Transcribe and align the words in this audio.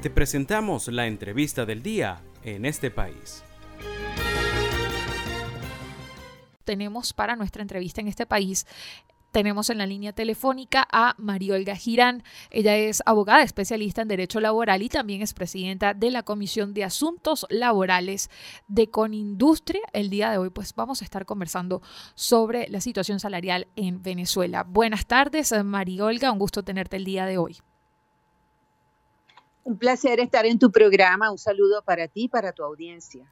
Te 0.00 0.10
presentamos 0.10 0.86
la 0.88 1.08
entrevista 1.08 1.66
del 1.66 1.82
día 1.82 2.22
en 2.44 2.64
este 2.64 2.90
país. 2.90 3.42
Tenemos 6.64 7.12
para 7.12 7.34
nuestra 7.34 7.62
entrevista 7.62 8.00
en 8.00 8.06
este 8.06 8.24
país 8.24 8.64
tenemos 9.32 9.68
en 9.68 9.78
la 9.78 9.86
línea 9.86 10.12
telefónica 10.12 10.88
a 10.90 11.14
Mariolga 11.18 11.76
Girán. 11.76 12.22
Ella 12.50 12.76
es 12.76 13.02
abogada 13.04 13.42
especialista 13.42 14.00
en 14.02 14.08
Derecho 14.08 14.40
Laboral 14.40 14.82
y 14.82 14.88
también 14.88 15.20
es 15.20 15.34
presidenta 15.34 15.92
de 15.92 16.10
la 16.10 16.22
Comisión 16.22 16.72
de 16.72 16.84
Asuntos 16.84 17.46
Laborales 17.50 18.30
de 18.68 18.88
Conindustria. 18.90 19.82
El 19.92 20.08
día 20.08 20.30
de 20.30 20.38
hoy, 20.38 20.50
pues 20.50 20.74
vamos 20.74 21.02
a 21.02 21.04
estar 21.04 21.26
conversando 21.26 21.82
sobre 22.14 22.68
la 22.68 22.80
situación 22.80 23.20
salarial 23.20 23.68
en 23.76 24.02
Venezuela. 24.02 24.64
Buenas 24.64 25.06
tardes, 25.06 25.52
Mariolga. 25.62 26.32
Un 26.32 26.38
gusto 26.38 26.62
tenerte 26.62 26.96
el 26.96 27.04
día 27.04 27.26
de 27.26 27.36
hoy. 27.36 27.58
Un 29.68 29.76
placer 29.76 30.18
estar 30.18 30.46
en 30.46 30.58
tu 30.58 30.72
programa. 30.72 31.30
Un 31.30 31.36
saludo 31.36 31.82
para 31.82 32.08
ti 32.08 32.22
y 32.22 32.28
para 32.28 32.52
tu 32.52 32.64
audiencia. 32.64 33.30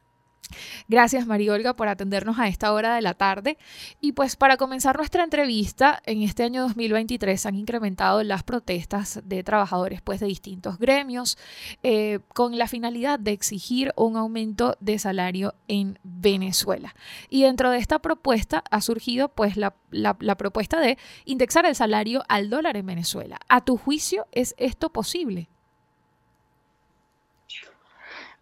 Gracias 0.87 1.25
María 1.25 1.51
Olga 1.51 1.75
por 1.75 1.87
atendernos 1.87 2.37
a 2.37 2.47
esta 2.47 2.71
hora 2.73 2.93
de 2.93 3.01
la 3.01 3.15
tarde. 3.15 3.57
Y 4.01 4.11
pues 4.11 4.35
para 4.35 4.55
comenzar 4.55 4.97
nuestra 4.97 5.23
entrevista, 5.23 5.99
en 6.05 6.21
este 6.21 6.43
año 6.43 6.61
2023 6.61 7.43
han 7.47 7.55
incrementado 7.55 8.21
las 8.21 8.43
protestas 8.43 9.19
de 9.23 9.43
trabajadores 9.43 10.03
pues, 10.03 10.19
de 10.19 10.27
distintos 10.27 10.77
gremios 10.77 11.39
eh, 11.81 12.19
con 12.35 12.59
la 12.59 12.67
finalidad 12.67 13.17
de 13.17 13.31
exigir 13.31 13.91
un 13.97 14.15
aumento 14.15 14.77
de 14.79 14.99
salario 14.99 15.55
en 15.67 15.97
Venezuela. 16.03 16.93
Y 17.29 17.41
dentro 17.41 17.71
de 17.71 17.79
esta 17.79 17.97
propuesta 17.97 18.63
ha 18.69 18.81
surgido 18.81 19.29
pues 19.29 19.57
la, 19.57 19.75
la 19.89 20.37
propuesta 20.37 20.79
de 20.79 20.99
indexar 21.25 21.65
el 21.65 21.73
salario 21.73 22.21
al 22.29 22.51
dólar 22.51 22.77
en 22.77 22.85
Venezuela. 22.85 23.39
¿A 23.49 23.65
tu 23.65 23.75
juicio 23.75 24.27
es 24.31 24.53
esto 24.59 24.91
posible? 24.91 25.49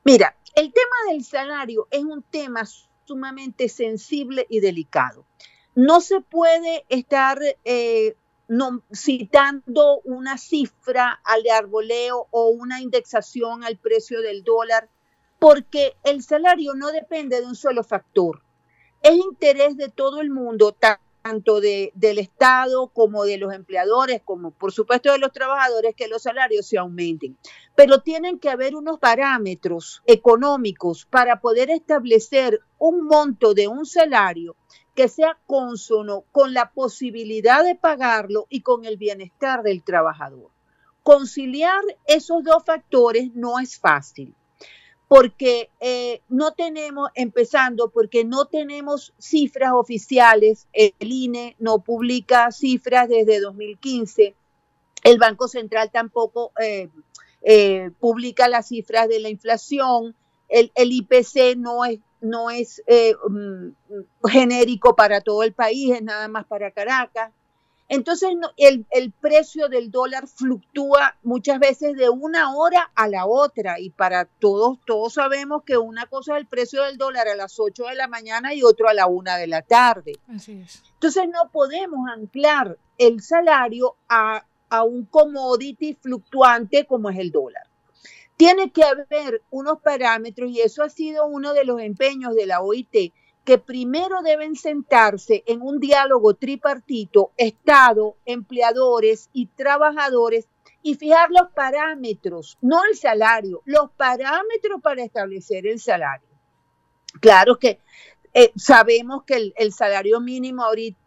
Mira, 0.07 0.35
el 0.53 0.71
tema 0.71 1.11
del 1.11 1.23
salario 1.23 1.87
es 1.89 2.03
un 2.03 2.21
tema 2.21 2.61
sumamente 3.05 3.67
sensible 3.69 4.45
y 4.51 4.59
delicado. 4.59 5.25
No 5.73 5.99
se 5.99 6.21
puede 6.21 6.85
estar 6.89 7.39
eh, 7.63 8.15
citando 8.93 10.01
una 10.03 10.37
cifra 10.37 11.19
al 11.23 11.41
arboleo 11.49 12.27
o 12.29 12.49
una 12.49 12.81
indexación 12.81 13.63
al 13.63 13.77
precio 13.77 14.21
del 14.21 14.43
dólar, 14.43 14.89
porque 15.39 15.97
el 16.03 16.21
salario 16.21 16.75
no 16.75 16.91
depende 16.91 17.41
de 17.41 17.47
un 17.47 17.55
solo 17.55 17.83
factor. 17.83 18.43
Es 19.01 19.15
interés 19.15 19.75
de 19.75 19.89
todo 19.89 20.21
el 20.21 20.29
mundo, 20.29 20.71
tanto 20.71 21.04
de, 21.25 21.91
del 21.95 22.19
Estado 22.19 22.87
como 22.89 23.23
de 23.23 23.37
los 23.37 23.51
empleadores, 23.51 24.21
como 24.23 24.51
por 24.51 24.71
supuesto 24.71 25.11
de 25.11 25.17
los 25.17 25.31
trabajadores, 25.31 25.95
que 25.95 26.07
los 26.07 26.21
salarios 26.21 26.67
se 26.67 26.77
aumenten. 26.77 27.35
Pero 27.75 28.01
tienen 28.01 28.37
que 28.37 28.49
haber 28.49 28.75
unos 28.75 28.99
parámetros 28.99 30.03
económicos 30.05 31.05
para 31.05 31.41
poder 31.41 31.71
establecer 31.71 32.59
un 32.77 33.05
monto 33.05 33.55
de 33.55 33.67
un 33.67 33.87
salario 33.87 34.55
que 34.93 35.07
sea 35.07 35.39
consono 35.47 36.25
con 36.31 36.53
la 36.53 36.71
posibilidad 36.71 37.63
de 37.63 37.73
pagarlo 37.73 38.45
y 38.49 38.61
con 38.61 38.85
el 38.85 38.97
bienestar 38.97 39.63
del 39.63 39.83
trabajador. 39.83 40.51
Conciliar 41.01 41.81
esos 42.05 42.43
dos 42.43 42.63
factores 42.63 43.33
no 43.33 43.59
es 43.59 43.79
fácil 43.79 44.35
porque 45.15 45.69
eh, 45.79 46.19
no 46.27 46.51
tenemos, 46.51 47.09
empezando, 47.15 47.89
porque 47.89 48.25
no 48.25 48.47
tenemos 48.47 49.13
cifras 49.17 49.71
oficiales, 49.71 50.67
el 50.73 50.91
INE 50.99 51.55
no 51.57 51.79
publica 51.79 52.51
cifras 52.51 53.07
desde 53.07 53.39
2015, 53.39 54.35
el 55.03 55.17
Banco 55.17 55.47
Central 55.47 55.89
tampoco 55.89 56.51
eh, 56.61 56.89
eh, 57.43 57.91
publica 57.97 58.49
las 58.49 58.67
cifras 58.67 59.07
de 59.07 59.21
la 59.21 59.29
inflación, 59.29 60.13
el, 60.49 60.73
el 60.75 60.91
IPC 60.91 61.55
no 61.55 61.85
es, 61.85 61.99
no 62.19 62.49
es 62.49 62.83
mm, 63.29 64.27
genérico 64.27 64.97
para 64.97 65.21
todo 65.21 65.43
el 65.43 65.53
país, 65.53 65.95
es 65.95 66.03
nada 66.03 66.27
más 66.27 66.45
para 66.45 66.71
Caracas. 66.71 67.31
Entonces 67.87 68.29
el, 68.57 69.11
precio 69.11 69.69
del 69.69 69.91
dólar 69.91 70.27
fluctúa 70.27 71.17
muchas 71.21 71.59
veces 71.59 71.95
de 71.95 72.09
una 72.09 72.55
hora 72.55 72.91
a 72.95 73.07
la 73.07 73.27
otra 73.27 73.79
y 73.79 73.91
para 73.91 74.25
todos, 74.25 74.79
todos 74.85 75.13
sabemos 75.13 75.63
que 75.63 75.77
una 75.77 76.07
cosa 76.07 76.33
es 76.33 76.41
el 76.41 76.47
precio 76.47 76.81
del 76.83 76.97
dólar 76.97 77.27
a 77.27 77.35
las 77.35 77.59
8 77.59 77.85
de 77.85 77.95
la 77.95 78.07
mañana 78.07 78.55
y 78.55 78.63
otro 78.63 78.89
a 78.89 78.93
la 78.93 79.05
1 79.05 79.37
de 79.37 79.47
la 79.47 79.61
tarde. 79.61 80.13
Entonces 80.27 81.29
no 81.29 81.51
podemos 81.51 82.09
anclar 82.09 82.77
el 82.97 83.21
salario 83.21 83.97
a, 84.09 84.45
a 84.69 84.83
un 84.83 85.05
commodity 85.05 85.93
fluctuante 85.93 86.85
como 86.85 87.11
es 87.11 87.19
el 87.19 87.31
dólar. 87.31 87.67
Tiene 88.35 88.71
que 88.71 88.83
haber 88.83 89.43
unos 89.51 89.79
parámetros 89.79 90.49
y 90.49 90.59
eso 90.59 90.83
ha 90.83 90.89
sido 90.89 91.27
uno 91.27 91.53
de 91.53 91.65
los 91.65 91.79
empeños 91.79 92.33
de 92.35 92.47
la 92.47 92.61
OIT 92.61 93.13
que 93.45 93.59
primero 93.59 94.23
deben 94.23 94.55
sentarse 94.55 95.43
en 95.45 95.61
un 95.61 95.79
diálogo 95.79 96.33
tripartito, 96.33 97.31
Estado, 97.37 98.17
empleadores 98.25 99.29
y 99.33 99.45
trabajadores, 99.47 100.49
y 100.81 100.95
fijar 100.95 101.29
los 101.31 101.51
parámetros, 101.51 102.57
no 102.61 102.83
el 102.89 102.95
salario, 102.97 103.61
los 103.65 103.91
parámetros 103.91 104.81
para 104.81 105.03
establecer 105.03 105.65
el 105.65 105.79
salario. 105.79 106.27
Claro 107.19 107.57
que 107.57 107.79
eh, 108.33 108.51
sabemos 108.55 109.23
que 109.23 109.53
el, 109.55 109.73
salario 109.73 110.19
mínimo 110.19 110.63
ahorita 110.63 110.97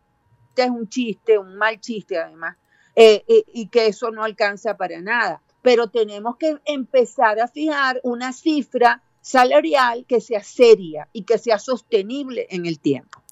es 0.57 0.71
un 0.71 0.89
chiste, 0.89 1.39
un 1.39 1.57
mal 1.57 1.81
chiste 1.81 2.19
además, 2.19 2.57
eh, 2.97 3.25
eh, 3.29 3.45
y 3.53 3.69
que 3.69 3.87
eso 3.87 4.11
no 4.11 4.25
alcanza 4.25 4.77
para 4.77 5.01
nada, 5.01 5.43
pero 5.63 5.91
tenemos 5.91 6.37
que 6.39 6.59
empezar 6.65 7.39
a 7.39 7.47
fijar 7.47 8.01
una 8.03 8.33
cifra 8.33 9.03
salarial 9.21 10.05
que 10.07 10.21
sea 10.21 10.43
seria 10.43 11.09
y 11.13 11.23
que 11.23 11.39
sea 11.39 11.59
sostenible 11.59 12.47
en 12.51 12.67
el 12.67 12.79
tiempo. 12.79 13.23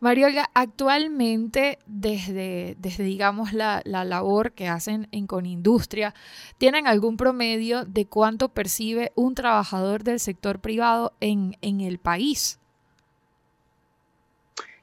Mariola, 0.00 0.48
actualmente 0.54 1.78
desde, 1.86 2.76
desde 2.78 3.02
digamos 3.02 3.52
la, 3.52 3.82
labor 3.84 4.52
que 4.52 4.68
hacen 4.68 5.08
en 5.10 5.26
Conindustria, 5.26 6.14
¿tienen 6.56 6.86
algún 6.86 7.16
promedio 7.16 7.84
de 7.84 8.06
cuánto 8.06 8.50
percibe 8.50 9.10
un 9.16 9.34
trabajador 9.34 10.04
del 10.04 10.20
sector 10.20 10.60
privado 10.60 11.14
en, 11.20 11.56
en 11.62 11.80
el 11.80 11.98
país? 11.98 12.60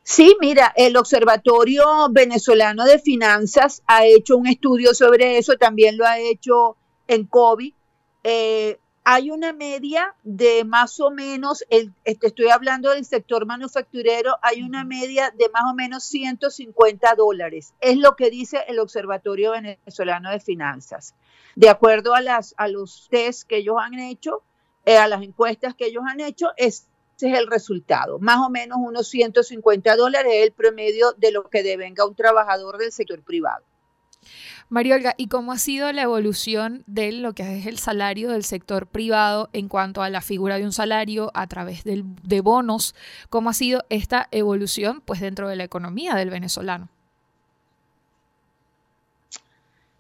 Sí, 0.04 0.36
mira, 0.42 0.74
el 0.76 0.98
Observatorio 0.98 1.84
Venezolano 2.12 2.84
de 2.84 3.00
Finanzas 3.00 3.82
ha 3.88 4.06
hecho 4.06 4.38
un 4.38 4.48
estudio 4.48 4.94
sobre 4.94 5.38
eso, 5.38 5.56
también 5.56 5.98
lo 5.98 6.06
ha 6.06 6.20
hecho 6.20 6.76
en 7.08 7.26
COVID. 7.26 7.74
Eh, 8.24 8.80
hay 9.08 9.30
una 9.30 9.54
media 9.54 10.16
de 10.24 10.64
más 10.66 11.00
o 11.00 11.12
menos, 11.12 11.64
el, 11.70 11.94
este, 12.06 12.26
estoy 12.28 12.50
hablando 12.50 12.90
del 12.90 13.06
sector 13.06 13.46
manufacturero, 13.46 14.36
hay 14.42 14.64
una 14.64 14.84
media 14.84 15.30
de 15.30 15.48
más 15.50 15.64
o 15.70 15.76
menos 15.76 16.04
150 16.06 17.14
dólares. 17.14 17.76
Es 17.82 17.98
lo 17.98 18.16
que 18.16 18.32
dice 18.32 18.66
el 18.68 18.80
Observatorio 18.80 19.52
Venezolano 19.52 20.32
de 20.32 20.40
Finanzas. 20.40 21.14
De 21.56 21.70
acuerdo 21.70 22.16
a, 22.16 22.22
las, 22.22 22.56
a 22.58 22.68
los 22.68 23.08
test 23.12 23.48
que 23.48 23.58
ellos 23.58 23.78
han 23.80 24.00
hecho, 24.00 24.42
eh, 24.86 24.98
a 24.98 25.08
las 25.08 25.22
encuestas 25.22 25.76
que 25.76 25.86
ellos 25.86 26.04
han 26.10 26.20
hecho, 26.20 26.48
ese 26.58 26.86
es 27.22 27.38
el 27.38 27.46
resultado. 27.46 28.18
Más 28.18 28.40
o 28.40 28.50
menos 28.50 28.80
unos 28.82 29.08
150 29.08 29.96
dólares 29.98 30.34
es 30.34 30.44
el 30.46 30.52
promedio 30.52 31.14
de 31.14 31.32
lo 31.32 31.48
que 31.48 31.62
devenga 31.62 32.08
un 32.08 32.16
trabajador 32.16 32.80
del 32.80 32.92
sector 32.92 33.22
privado. 33.22 33.64
María 34.68 34.96
Olga, 34.96 35.14
¿y 35.18 35.28
cómo 35.28 35.52
ha 35.52 35.59
sido 35.59 35.92
la 35.92 36.02
evolución 36.02 36.84
de 36.88 37.12
lo 37.12 37.34
que 37.34 37.59
es 37.59 37.68
el 37.68 37.78
salario 37.78 38.31
del 38.31 38.44
sector 38.44 38.88
privado 38.88 39.50
en 39.53 39.68
cuanto 39.68 40.02
a 40.02 40.09
la 40.09 40.22
figura 40.22 40.58
de 40.58 40.66
un 40.66 40.72
salario 40.72 41.30
a 41.36 41.46
través 41.48 41.84
de 41.84 42.42
bonos? 42.42 42.96
¿Cómo 43.30 43.52
ha 43.52 43.53
sido 43.53 43.84
esta 43.90 44.28
evolución 44.31 45.02
pues, 45.02 45.22
dentro 45.22 45.48
de 45.48 45.56
la 45.56 45.64
economía 45.64 46.16
del 46.16 46.31
venezolano? 46.31 46.90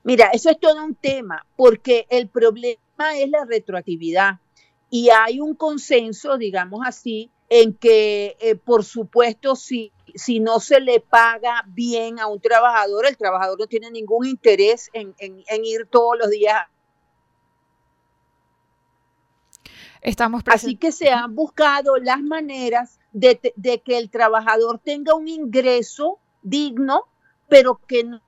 Mira, 0.03 0.29
eso 0.33 0.49
es 0.49 0.59
todo 0.59 0.83
un 0.83 0.95
tema, 0.95 1.45
porque 1.55 2.05
el 2.09 2.27
problema 2.27 3.17
es 3.17 3.29
la 3.29 3.45
retroactividad 3.45 4.39
y 4.89 5.09
hay 5.09 5.39
un 5.39 5.55
consenso, 5.55 6.37
digamos 6.37 6.81
así, 6.85 7.31
en 7.49 7.73
que, 7.73 8.37
eh, 8.39 8.55
por 8.55 8.83
supuesto, 8.83 9.55
si 9.55 9.91
si 10.15 10.39
no 10.39 10.59
se 10.59 10.79
le 10.79 11.01
paga 11.01 11.63
bien 11.67 12.19
a 12.19 12.27
un 12.27 12.39
trabajador, 12.39 13.05
el 13.05 13.17
trabajador 13.17 13.59
no 13.59 13.67
tiene 13.67 13.91
ningún 13.91 14.25
interés 14.25 14.89
en, 14.93 15.13
ir 15.63 15.87
todos 15.87 16.17
los 16.17 16.29
días. 16.29 16.63
Estamos 20.01 20.43
Así 20.45 20.77
que 20.77 20.91
se 20.91 21.09
han 21.09 21.35
buscado 21.35 21.97
las 21.97 22.21
maneras 22.21 22.99
de, 23.11 23.53
de, 23.55 23.81
que 23.81 23.97
el 23.97 24.09
trabajador 24.09 24.79
tenga 24.79 25.15
un 25.15 25.27
ingreso 25.27 26.19
digno, 26.43 27.07
pero 27.49 27.81
que 27.87 28.03
no 28.03 28.21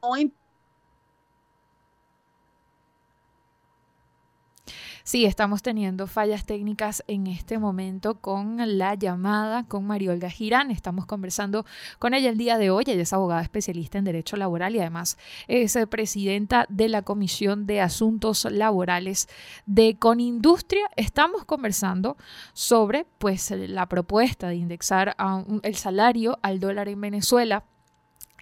Sí, 5.08 5.24
estamos 5.24 5.62
teniendo 5.62 6.06
fallas 6.06 6.44
técnicas 6.46 7.02
en 7.08 7.28
este 7.28 7.60
momento 7.60 8.16
con 8.20 8.78
la 8.78 8.94
llamada 8.96 9.64
con 9.64 9.88
Mariolga 9.88 10.30
Girán. 10.30 10.70
Estamos 10.70 11.06
conversando 11.06 11.66
con 11.98 12.14
ella 12.14 12.30
el 12.30 12.38
día 12.38 12.58
de 12.58 12.72
hoy. 12.72 12.84
Ella 12.86 13.04
es 13.04 13.14
abogada 13.14 13.42
especialista 13.42 13.98
en 13.98 14.04
Derecho 14.04 14.36
Laboral 14.36 14.76
y 14.76 14.80
además 14.80 15.18
es 15.48 15.78
presidenta 15.90 16.66
de 16.68 16.90
la 16.90 17.04
Comisión 17.04 17.68
de 17.68 17.80
Asuntos 17.80 18.44
Laborales 18.52 19.30
de 19.66 19.98
Conindustria. 19.98 20.90
Estamos 20.98 21.46
conversando 21.46 22.18
sobre 22.52 23.06
pues, 23.18 23.50
la 23.52 23.86
propuesta 23.86 24.50
de 24.50 24.56
indexar 24.58 25.16
el 25.64 25.76
salario 25.76 26.38
al 26.42 26.60
dólar 26.60 26.90
en 26.90 27.00
Venezuela 27.00 27.64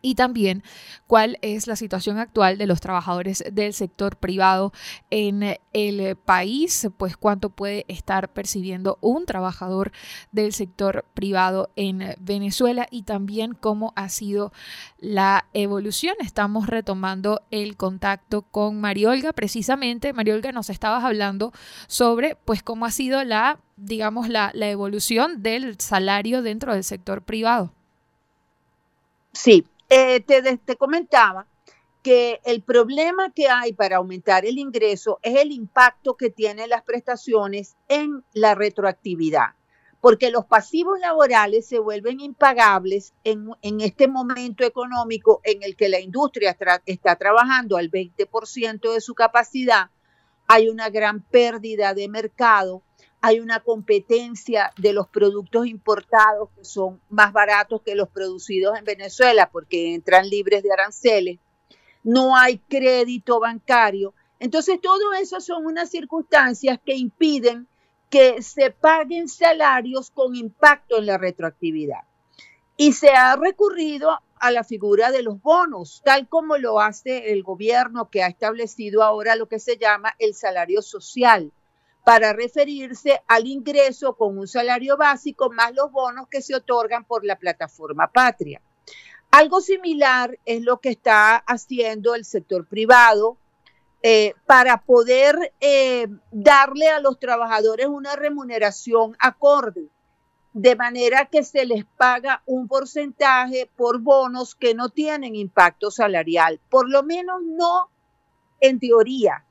y 0.06 0.13
también 0.13 0.62
cuál 1.07 1.40
es 1.42 1.66
la 1.66 1.75
situación 1.75 2.19
actual 2.19 2.60
de 2.60 2.68
los 2.68 2.80
trabajadores 2.80 3.44
del 3.52 3.74
sector 3.74 4.18
privado 4.18 4.72
en 5.10 5.57
el 5.74 6.16
país, 6.16 6.88
pues 6.98 7.18
cuánto 7.18 7.50
puede 7.50 7.86
estar 7.88 8.30
percibiendo 8.30 9.00
un 9.02 9.25
trabajador 9.25 9.92
del 10.31 10.54
sector 10.54 11.06
privado 11.16 11.72
en 11.75 12.16
Venezuela 12.19 12.86
y 12.92 13.02
también 13.02 13.56
cómo 13.56 13.94
ha 13.96 14.10
sido 14.10 14.54
la 15.00 15.48
evolución. 15.54 16.16
Estamos 16.19 16.68
retomando 16.68 17.42
el 17.50 17.75
contacto 17.75 18.44
con 18.44 18.80
Mariolga, 18.80 19.34
precisamente 19.34 20.13
Mariolga 20.13 20.52
nos 20.52 20.69
estabas 20.69 21.04
hablando 21.04 21.52
sobre 21.88 22.38
pues 22.46 22.62
cómo 22.62 22.86
ha 22.86 22.92
sido 22.92 23.24
la 23.24 23.57
digamos 23.75 24.30
la, 24.30 24.52
la 24.54 24.69
evolución 24.69 25.42
del 25.42 25.80
salario 25.80 26.44
dentro 26.44 26.74
del 26.75 26.84
sector 26.84 27.24
privado. 27.24 27.74
Sí, 29.34 29.66
eh, 29.89 30.21
te, 30.21 30.75
comentaba 30.77 31.47
que 32.01 32.39
el 32.43 32.61
problema 32.61 33.31
que 33.31 33.47
hay 33.49 33.73
para 33.73 33.97
aumentar 33.97 34.45
el 34.45 34.57
ingreso 34.57 35.19
es 35.21 35.39
el 35.39 35.51
impacto 35.51 36.15
que 36.15 36.29
tienen 36.29 36.69
las 36.69 36.83
prestaciones 36.83 37.75
en 37.87 38.23
la 38.33 38.55
retroactividad, 38.55 39.55
porque 40.01 40.29
los 40.29 40.45
pasivos 40.45 40.99
laborales 40.99 41.67
se 41.67 41.79
vuelven 41.79 42.19
impagables 42.19 43.13
en, 43.23 43.49
en 43.61 43.81
este 43.81 44.07
momento 44.07 44.63
económico 44.63 45.41
en 45.43 45.63
el 45.63 45.75
que 45.75 45.89
la 45.89 45.99
industria 45.99 46.55
está 46.85 47.15
trabajando 47.15 47.77
al 47.77 47.89
20% 47.89 48.93
de 48.93 49.01
su 49.01 49.15
capacidad, 49.15 49.89
hay 50.47 50.69
una 50.69 50.89
gran 50.89 51.21
pérdida 51.21 51.95
de 51.95 52.07
mercado 52.07 52.83
hay 53.25 53.39
una 53.39 53.60
competencia 53.60 54.72
de 54.77 54.94
los 54.94 55.07
productos 55.07 55.66
importados 55.66 56.50
que 56.56 56.63
son 56.63 57.01
más 57.10 57.33
baratos 57.33 57.81
que 57.81 57.95
los 57.95 58.07
producidos 58.07 58.77
en 58.77 58.86
Venezuela 58.86 59.50
porque 59.51 59.95
entran 59.95 60.30
libres 60.30 60.62
de 60.62 60.72
aranceles, 60.72 61.39
no 62.04 62.38
hay 62.38 62.60
crédito 62.60 63.39
bancario. 63.39 64.13
Entonces, 64.39 64.80
todo 64.80 65.13
eso 65.13 65.42
son 65.42 65.66
unas 65.66 65.89
circunstancias 65.89 66.80
que 66.86 66.94
impiden 66.94 67.68
que 68.12 68.44
se 68.44 68.69
paguen 68.69 69.28
salarios 69.28 70.12
con 70.12 70.36
impacto 70.36 71.00
en 71.00 71.07
la 71.07 71.18
retroactividad. 71.18 72.01
Y 72.78 72.94
se 72.94 73.10
ha 73.10 73.36
recurrido 73.38 74.19
a 74.39 74.51
la 74.51 74.63
figura 74.63 75.10
de 75.10 75.24
los 75.24 75.42
bonos, 75.42 76.04
tal 76.06 76.30
como 76.30 76.57
lo 76.57 76.80
hace 76.80 77.31
el 77.31 77.42
gobierno 77.42 78.12
que 78.12 78.21
ha 78.21 78.28
establecido 78.28 79.01
ahora 79.01 79.36
lo 79.36 79.48
que 79.48 79.57
se 79.57 79.78
llama 79.78 80.13
el 80.19 80.36
salario 80.36 80.83
social 80.83 81.51
para 82.06 82.34
referirse 82.34 83.24
al 83.28 83.48
ingreso 83.48 84.13
con 84.16 84.38
un 84.38 84.48
salario 84.48 84.96
básico 84.96 85.50
más 85.52 85.74
los 85.74 85.92
bonos 85.92 86.28
que 86.30 86.44
se 86.44 86.54
otorgan 86.54 87.04
por 87.04 87.25
la 87.25 87.36
plataforma 87.36 88.12
Patria. 88.12 88.62
Algo 89.31 89.60
similar 89.60 90.38
es 90.46 90.62
lo 90.62 90.80
que 90.80 90.90
está 90.90 91.36
haciendo 91.36 92.13
el 92.13 92.24
sector 92.24 92.68
privado 92.68 93.38
eh, 94.04 94.36
para 94.46 94.84
poder 94.84 95.52
eh, 95.60 96.07
darle 96.31 96.90
a 96.90 97.00
los 97.00 97.19
trabajadores 97.19 97.88
una 97.88 98.16
remuneración 98.16 99.18
acorde, 99.19 99.88
de 100.54 100.75
manera 100.75 101.25
que 101.25 101.44
se 101.44 101.66
les 101.66 101.86
paga 101.86 102.44
un 102.46 102.68
porcentaje 102.68 103.68
por 103.75 104.00
bonos 104.00 104.54
que 104.54 104.75
no 104.75 104.90
tienen 104.90 105.36
impacto 105.36 105.90
salarial, 105.90 106.62
por 106.69 106.88
lo 106.88 107.02
menos 107.02 107.42
no 107.42 107.90
en 108.60 108.80
teoría 108.80 109.44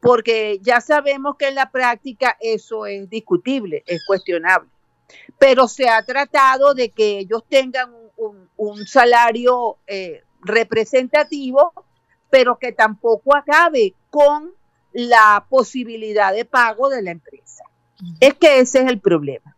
porque 0.00 0.58
ya 0.62 0.80
sabemos 0.80 1.36
que 1.36 1.48
en 1.48 1.54
la 1.54 1.70
práctica 1.70 2.36
eso 2.40 2.86
es 2.86 3.08
discutible, 3.08 3.84
es 3.86 4.04
cuestionable. 4.06 4.68
Pero 5.38 5.68
se 5.68 5.88
ha 5.88 6.02
tratado 6.04 6.74
de 6.74 6.90
que 6.90 7.18
ellos 7.18 7.44
tengan 7.48 7.92
un, 8.56 8.86
salario 8.86 9.78
eh, 9.86 10.22
representativo, 10.42 11.72
pero 12.28 12.58
que 12.58 12.72
tampoco 12.72 13.34
acabe 13.34 13.94
con 14.10 14.52
la 14.92 15.46
posibilidad 15.48 16.32
de 16.32 16.44
pago 16.44 16.88
de 16.88 17.02
la 17.02 17.10
empresa. 17.10 17.64
Es 18.20 18.34
que 18.34 18.60
ese 18.60 18.82
es 18.82 18.88
el 18.88 19.00
problema. 19.00 19.56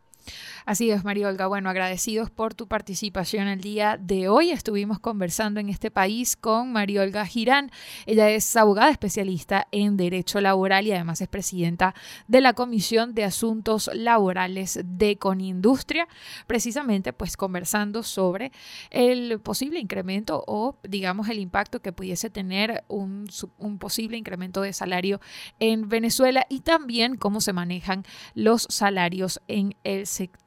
Así 0.65 0.93
es, 0.93 1.03
María 1.03 1.27
Olga. 1.27 1.49
Bueno, 1.49 1.69
agradecidos 1.69 2.31
por 2.31 2.55
tu 2.55 2.69
participación 2.69 3.49
el 3.49 3.61
día 3.61 3.99
de 4.01 4.29
hoy. 4.29 4.51
Estuvimos 4.51 5.01
conversando 5.01 5.59
en 5.59 5.69
este 5.69 5.91
país 5.91 6.37
con 6.37 6.73
María 6.73 7.03
Olga 7.03 7.27
Girán. 7.27 7.73
Ella 8.07 8.31
es 8.31 8.55
abogada 8.55 8.91
especialista 8.91 9.67
en 9.73 9.97
Derecho 9.97 10.41
Laboral 10.41 10.87
y 10.87 10.93
además 10.93 11.21
es 11.21 11.27
presidenta 11.27 11.97
de 12.29 12.41
la 12.41 12.53
Comisión 12.53 13.13
de 13.13 13.25
Asuntos 13.25 13.91
Laborales 13.93 14.79
de 14.85 15.17
Conindustria, 15.17 16.07
precisamente 16.47 17.13
pues 17.13 17.37
conversando 17.37 18.05
sobre 18.05 18.53
el 18.91 19.41
posible 19.41 19.81
incremento 19.81 20.45
o 20.47 20.77
digamos 20.85 21.29
el 21.29 21.41
impacto 21.41 21.81
que 21.81 21.93
pudiese 21.93 22.31
tener 22.31 22.85
un, 22.87 23.29
un 23.59 23.79
posible 23.79 24.17
incremento 24.17 24.63
de 24.63 24.73
salario 24.73 25.21
en 25.59 25.89
Venezuela 25.89 26.47
y 26.49 26.61
también 26.61 27.17
cómo 27.17 27.41
se 27.41 27.53
manejan 27.53 28.05
los 28.35 28.69
salarios 28.71 29.41
en 29.49 29.75
el 29.83 30.07